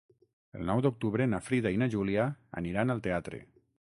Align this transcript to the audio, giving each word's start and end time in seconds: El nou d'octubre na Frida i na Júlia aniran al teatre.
El 0.59 0.63
nou 0.69 0.79
d'octubre 0.85 1.27
na 1.33 1.39
Frida 1.49 1.71
i 1.75 1.79
na 1.81 1.87
Júlia 1.97 2.25
aniran 2.63 2.95
al 2.95 3.05
teatre. 3.09 3.43